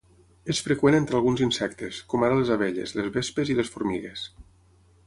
És 0.53 0.61
freqüent 0.67 0.95
entre 0.99 1.17
alguns 1.19 1.43
insectes, 1.47 2.01
com 2.15 2.27
ara 2.29 2.41
les 2.41 2.53
abelles, 2.57 2.99
les 3.03 3.13
vespes 3.21 3.55
i 3.57 3.61
les 3.63 3.73
formigues. 3.77 4.27